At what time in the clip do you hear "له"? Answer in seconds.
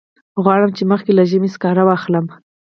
1.17-1.23